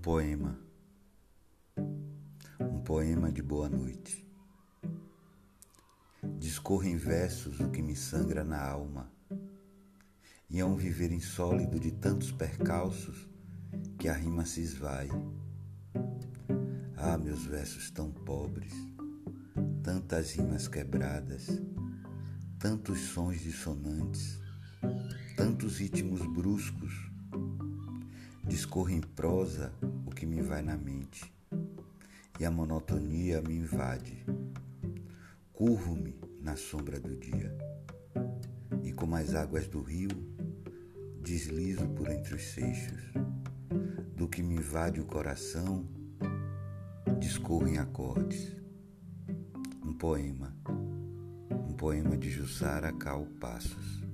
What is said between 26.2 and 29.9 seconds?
bruscos Discorre em prosa